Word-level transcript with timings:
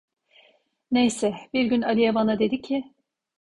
Neyse, 0.91 1.33
bir 1.53 1.65
gün 1.65 1.81
Aliye 1.81 2.15
bana 2.15 2.39
dedi 2.39 2.61
ki: 2.61 2.83